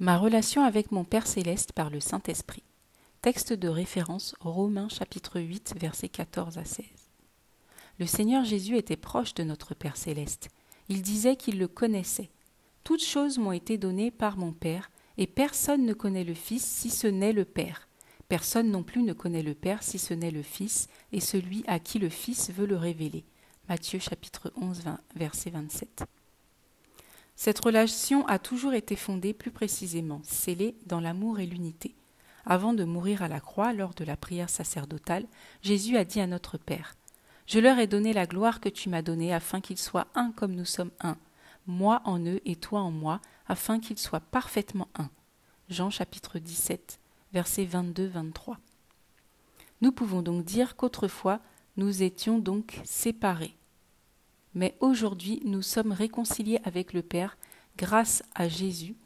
[0.00, 2.62] Ma relation avec mon Père céleste par le Saint-Esprit.
[3.20, 6.84] Texte de référence Romains chapitre 8 versets 14 à 16.
[7.98, 10.50] Le Seigneur Jésus était proche de notre Père céleste.
[10.88, 12.30] Il disait qu'il le connaissait.
[12.84, 16.90] Toutes choses m'ont été données par mon Père, et personne ne connaît le Fils si
[16.90, 17.88] ce n'est le Père.
[18.28, 21.80] Personne non plus ne connaît le Père si ce n'est le Fils, et celui à
[21.80, 23.24] qui le Fils veut le révéler.
[23.68, 24.84] Matthieu chapitre 11
[25.16, 26.04] verset 27.
[27.40, 31.94] Cette relation a toujours été fondée plus précisément, scellée dans l'amour et l'unité.
[32.44, 35.24] Avant de mourir à la croix, lors de la prière sacerdotale,
[35.62, 36.96] Jésus a dit à notre Père
[37.46, 40.56] Je leur ai donné la gloire que tu m'as donnée, afin qu'ils soient un comme
[40.56, 41.16] nous sommes un,
[41.68, 45.08] moi en eux et toi en moi, afin qu'ils soient parfaitement un.
[45.68, 46.98] Jean chapitre 17,
[47.32, 48.56] versets 22-23.
[49.80, 51.38] Nous pouvons donc dire qu'autrefois
[51.76, 53.54] nous étions donc séparés,
[54.54, 57.36] mais aujourd'hui nous sommes réconciliés avec le Père
[57.76, 58.96] grâce à Jésus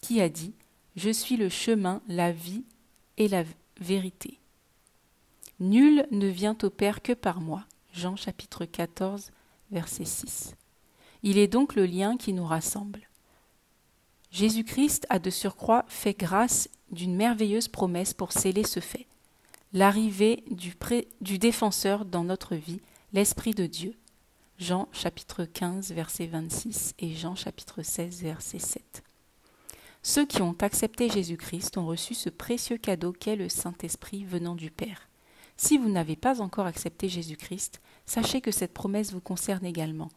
[0.00, 0.54] qui a dit
[0.96, 2.64] Je suis le chemin, la vie
[3.16, 3.44] et la
[3.80, 4.38] vérité.
[5.60, 7.64] Nul ne vient au Père que par moi.
[7.92, 9.32] Jean chapitre 14,
[9.70, 10.54] verset 6.
[11.22, 13.08] Il est donc le lien qui nous rassemble.
[14.30, 19.06] Jésus-Christ a de surcroît fait grâce d'une merveilleuse promesse pour sceller ce fait,
[19.72, 20.74] l'arrivée du,
[21.20, 22.80] du défenseur dans notre vie,
[23.12, 23.94] l'Esprit de Dieu,
[24.58, 29.04] Jean chapitre 15 verset 26 et Jean chapitre 16 verset 7.
[30.02, 34.72] Ceux qui ont accepté Jésus-Christ ont reçu ce précieux cadeau qu'est le Saint-Esprit venant du
[34.72, 35.08] Père.
[35.56, 40.08] Si vous n'avez pas encore accepté Jésus-Christ, sachez que cette promesse vous concerne également.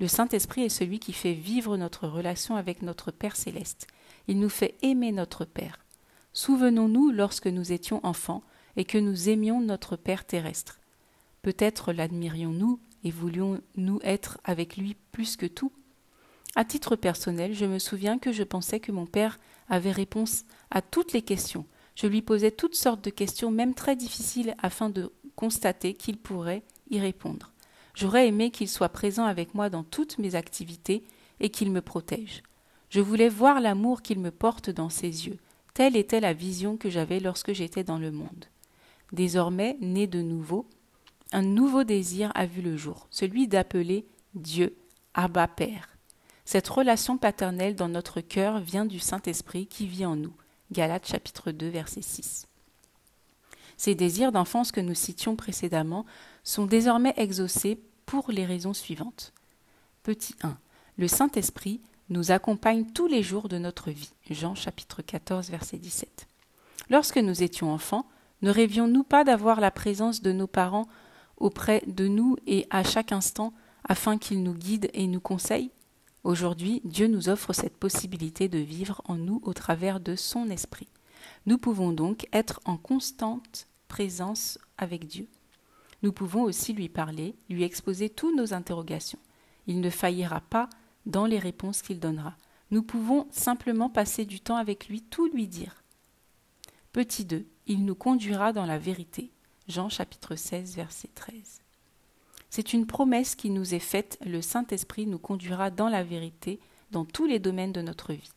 [0.00, 3.88] Le Saint-Esprit est celui qui fait vivre notre relation avec notre Père céleste.
[4.26, 5.84] Il nous fait aimer notre Père.
[6.32, 8.42] Souvenons-nous lorsque nous étions enfants
[8.76, 10.80] et que nous aimions notre Père terrestre.
[11.42, 15.72] Peut-être l'admirions-nous et voulions-nous être avec lui plus que tout?
[16.54, 20.82] À titre personnel, je me souviens que je pensais que mon père avait réponse à
[20.82, 21.64] toutes les questions.
[21.94, 26.62] Je lui posais toutes sortes de questions, même très difficiles, afin de constater qu'il pourrait
[26.90, 27.52] y répondre.
[27.94, 31.04] J'aurais aimé qu'il soit présent avec moi dans toutes mes activités
[31.40, 32.42] et qu'il me protège.
[32.90, 35.38] Je voulais voir l'amour qu'il me porte dans ses yeux.
[35.74, 38.46] Telle était la vision que j'avais lorsque j'étais dans le monde.
[39.12, 40.66] Désormais, né de nouveau,
[41.32, 44.76] un nouveau désir a vu le jour, celui d'appeler Dieu
[45.14, 45.88] Abba Père.
[46.44, 50.34] Cette relation paternelle dans notre cœur vient du Saint-Esprit qui vit en nous.
[50.70, 52.46] Galates chapitre 2 verset 6.
[53.76, 56.04] Ces désirs d'enfance que nous citions précédemment
[56.44, 59.32] sont désormais exaucés pour les raisons suivantes.
[60.02, 60.56] Petit 1.
[60.98, 64.12] Le Saint-Esprit nous accompagne tous les jours de notre vie.
[64.30, 66.26] Jean chapitre 14 verset 17.
[66.90, 68.06] Lorsque nous étions enfants,
[68.42, 70.88] ne rêvions-nous pas d'avoir la présence de nos parents
[71.42, 73.52] auprès de nous et à chaque instant
[73.84, 75.70] afin qu'il nous guide et nous conseille
[76.24, 80.86] Aujourd'hui, Dieu nous offre cette possibilité de vivre en nous au travers de son esprit.
[81.46, 85.26] Nous pouvons donc être en constante présence avec Dieu.
[86.02, 89.18] Nous pouvons aussi lui parler, lui exposer toutes nos interrogations.
[89.66, 90.68] Il ne faillira pas
[91.06, 92.36] dans les réponses qu'il donnera.
[92.70, 95.82] Nous pouvons simplement passer du temps avec lui, tout lui dire.
[96.92, 97.44] Petit 2.
[97.66, 99.32] Il nous conduira dans la vérité.
[99.72, 101.62] Jean chapitre 16 verset 13.
[102.50, 106.60] C'est une promesse qui nous est faite, le Saint-Esprit nous conduira dans la vérité
[106.90, 108.32] dans tous les domaines de notre vie.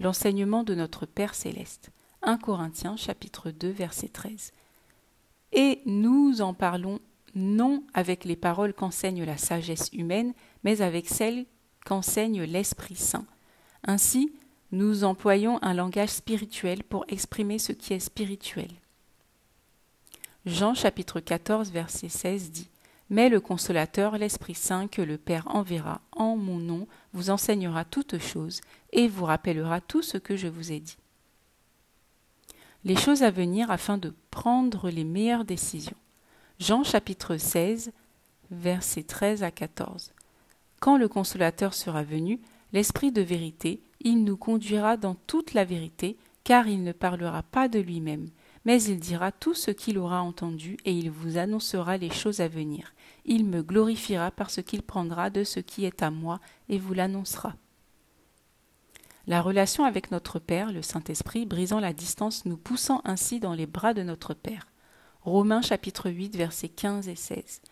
[0.00, 1.90] L'enseignement de notre Père céleste.
[2.22, 4.54] 1 Corinthiens chapitre 2 verset 13.
[5.52, 6.98] Et nous en parlons
[7.34, 10.32] non avec les paroles qu'enseigne la sagesse humaine,
[10.64, 11.44] mais avec celles
[11.84, 13.26] qu'enseigne l'Esprit Saint.
[13.84, 14.32] Ainsi,
[14.70, 18.70] nous employons un langage spirituel pour exprimer ce qui est spirituel.
[20.44, 22.68] Jean chapitre 14 verset 16 dit
[23.10, 28.18] Mais le consolateur, l'Esprit Saint que le Père enverra en mon nom, vous enseignera toutes
[28.18, 28.60] choses
[28.92, 30.96] et vous rappellera tout ce que je vous ai dit.
[32.84, 35.96] Les choses à venir afin de prendre les meilleures décisions.
[36.58, 37.92] Jean chapitre 16
[38.50, 40.10] verset 13 à 14.
[40.80, 42.40] Quand le consolateur sera venu,
[42.72, 47.68] l'Esprit de vérité, il nous conduira dans toute la vérité, car il ne parlera pas
[47.68, 48.28] de lui-même
[48.64, 52.48] mais il dira tout ce qu'il aura entendu, et il vous annoncera les choses à
[52.48, 52.94] venir.
[53.24, 57.54] Il me glorifiera parce qu'il prendra de ce qui est à moi, et vous l'annoncera.
[59.26, 63.66] La relation avec notre Père, le Saint-Esprit, brisant la distance, nous poussant ainsi dans les
[63.66, 64.66] bras de notre Père.
[65.22, 67.62] Romains chapitre 8, versets 15 et 16.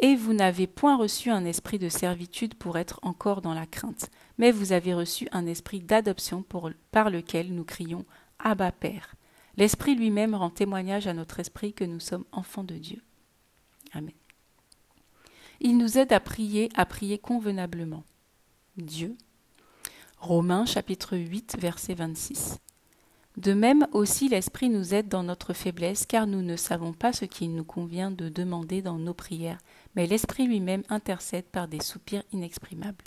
[0.00, 4.10] Et vous n'avez point reçu un esprit de servitude pour être encore dans la crainte,
[4.36, 6.44] mais vous avez reçu un esprit d'adoption
[6.92, 8.04] par lequel nous crions
[8.38, 9.14] Abba Père.
[9.58, 13.02] L'Esprit lui-même rend témoignage à notre esprit que nous sommes enfants de Dieu.
[13.92, 14.14] Amen.
[15.58, 18.04] Il nous aide à prier, à prier convenablement.
[18.76, 19.16] Dieu.
[20.18, 22.58] Romains chapitre 8 verset 26.
[23.36, 27.24] De même aussi l'Esprit nous aide dans notre faiblesse, car nous ne savons pas ce
[27.24, 29.58] qu'il nous convient de demander dans nos prières,
[29.96, 33.04] mais l'Esprit lui-même intercède par des soupirs inexprimables.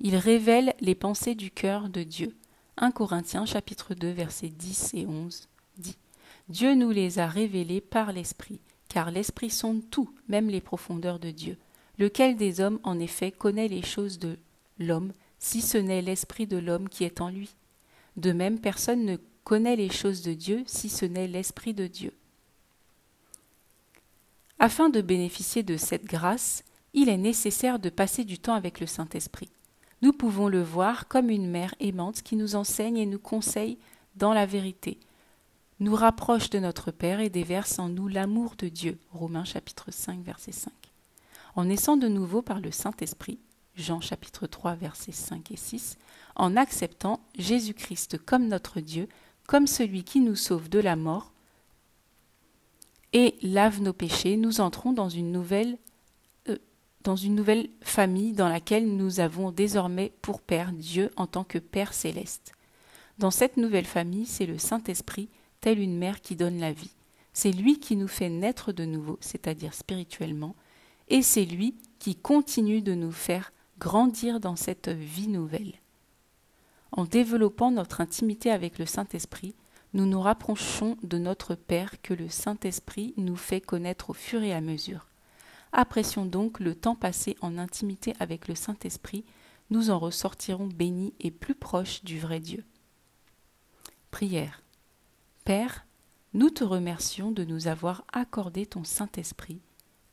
[0.00, 2.36] Il révèle les pensées du cœur de Dieu.
[2.80, 5.48] 1 Corinthiens chapitre 2 versets 10 et 11
[5.78, 5.96] dit
[6.48, 11.32] Dieu nous les a révélés par l'Esprit, car l'Esprit sonde tout, même les profondeurs de
[11.32, 11.58] Dieu.
[11.98, 14.38] Lequel des hommes, en effet, connaît les choses de
[14.78, 17.50] l'homme, si ce n'est l'Esprit de l'homme qui est en lui?
[18.16, 22.12] De même, personne ne connaît les choses de Dieu si ce n'est l'Esprit de Dieu.
[24.60, 26.62] Afin de bénéficier de cette grâce,
[26.94, 29.50] il est nécessaire de passer du temps avec le Saint-Esprit.
[30.00, 33.78] Nous pouvons le voir comme une mère aimante qui nous enseigne et nous conseille
[34.14, 34.98] dans la vérité,
[35.80, 38.98] nous rapproche de notre Père et déverse en nous l'amour de Dieu.
[39.12, 40.72] Romains chapitre 5 verset 5.
[41.54, 43.38] En naissant de nouveau par le Saint-Esprit,
[43.76, 45.98] Jean chapitre 3 versets 5 et 6,
[46.34, 49.08] en acceptant Jésus-Christ comme notre Dieu,
[49.46, 51.32] comme celui qui nous sauve de la mort
[53.12, 55.78] et lave nos péchés, nous entrons dans une nouvelle
[57.04, 61.58] dans une nouvelle famille dans laquelle nous avons désormais pour Père Dieu en tant que
[61.58, 62.52] Père céleste.
[63.18, 65.28] Dans cette nouvelle famille, c'est le Saint-Esprit,
[65.60, 66.94] tel une mère qui donne la vie.
[67.32, 70.54] C'est lui qui nous fait naître de nouveau, c'est-à-dire spirituellement,
[71.08, 75.74] et c'est lui qui continue de nous faire grandir dans cette vie nouvelle.
[76.92, 79.54] En développant notre intimité avec le Saint-Esprit,
[79.94, 84.52] nous nous rapprochons de notre Père que le Saint-Esprit nous fait connaître au fur et
[84.52, 85.07] à mesure.
[85.72, 89.24] Apprécions donc le temps passé en intimité avec le Saint-Esprit,
[89.70, 92.64] nous en ressortirons bénis et plus proches du vrai Dieu.
[94.10, 94.62] Prière.
[95.44, 95.86] Père,
[96.34, 99.60] nous te remercions de nous avoir accordé ton Saint-Esprit,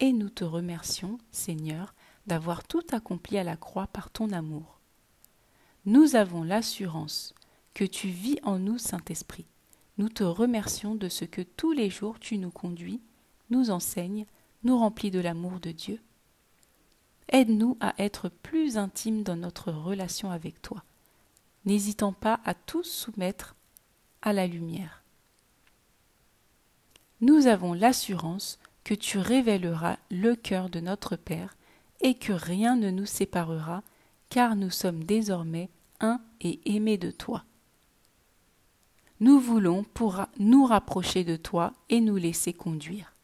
[0.00, 1.94] et nous te remercions, Seigneur,
[2.26, 4.80] d'avoir tout accompli à la croix par ton amour.
[5.84, 7.34] Nous avons l'assurance
[7.74, 9.46] que tu vis en nous, Saint-Esprit.
[9.98, 13.00] Nous te remercions de ce que tous les jours tu nous conduis,
[13.50, 14.26] nous enseignes,
[14.66, 16.00] nous remplis de l'amour de Dieu.
[17.28, 20.82] Aide-nous à être plus intimes dans notre relation avec toi,
[21.64, 23.54] n'hésitant pas à tout soumettre
[24.22, 25.02] à la lumière.
[27.20, 31.56] Nous avons l'assurance que tu révéleras le cœur de notre Père
[32.00, 33.82] et que rien ne nous séparera,
[34.28, 35.70] car nous sommes désormais
[36.00, 37.44] un et aimés de toi.
[39.20, 43.15] Nous voulons pour nous rapprocher de toi et nous laisser conduire.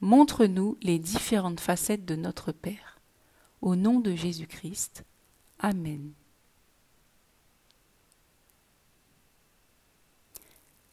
[0.00, 2.98] Montre-nous les différentes facettes de notre Père.
[3.62, 5.04] Au nom de Jésus-Christ.
[5.58, 6.12] Amen.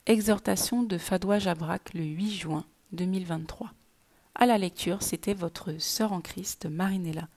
[0.05, 3.71] Exhortation de Fadoua Jabrak le 8 juin 2023.
[4.35, 7.27] À la lecture, c'était votre sœur en Christ, Marinella.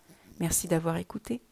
[0.41, 1.43] Merci d'avoir écouté.